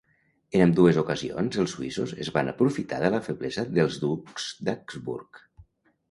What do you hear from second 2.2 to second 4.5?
es van aprofitar de la feblesa dels ducs